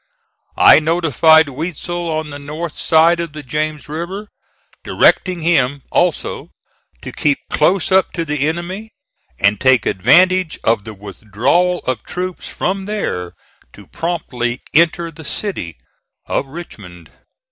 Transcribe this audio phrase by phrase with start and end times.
[0.57, 4.29] I notified Weitzel on the north side of the James River,
[4.83, 6.49] directing him, also,
[7.03, 8.93] to keep close up to the enemy,
[9.39, 13.33] and take advantage of the withdrawal of troops from there
[13.73, 15.77] to promptly enter the city
[16.25, 17.11] of Richmond.